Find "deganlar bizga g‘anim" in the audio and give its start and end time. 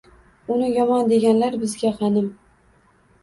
1.11-2.31